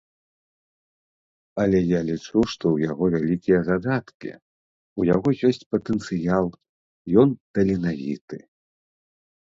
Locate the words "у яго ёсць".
5.03-5.65